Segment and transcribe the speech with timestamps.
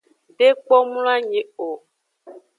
[0.37, 1.69] De kpo mloanyi o.